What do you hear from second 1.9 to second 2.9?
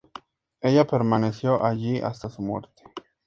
hasta su muerte.